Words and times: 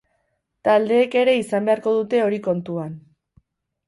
Taldeek 0.67 1.17
ere 1.23 1.35
izan 1.41 1.67
beharko 1.69 1.93
dute 1.97 2.21
hori 2.29 2.39
kontuan. 2.49 2.97